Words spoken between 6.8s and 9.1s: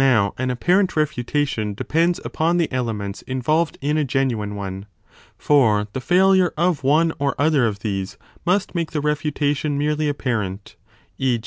one or other of these must make the